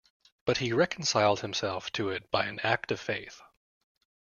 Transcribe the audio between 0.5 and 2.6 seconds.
he reconciled himself to it by an